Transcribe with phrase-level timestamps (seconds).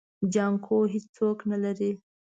[0.33, 1.91] جانکو هيڅوک نه لري.